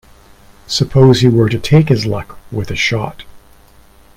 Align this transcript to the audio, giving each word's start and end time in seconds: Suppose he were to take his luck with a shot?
Suppose 0.65 1.19
he 1.19 1.27
were 1.27 1.47
to 1.47 1.59
take 1.59 1.89
his 1.89 2.07
luck 2.07 2.39
with 2.51 2.71
a 2.71 2.75
shot? 2.75 3.21